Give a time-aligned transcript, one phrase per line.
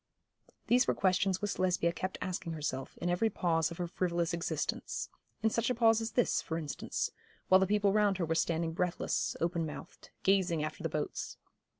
[0.65, 5.09] These were questions which Lesbia kept asking herself, in every pause of her frivolous existence;
[5.43, 7.11] in such a pause as this, for instance,
[7.49, 11.37] while the people round her were standing breathless, open mouthed, gazing after the boats.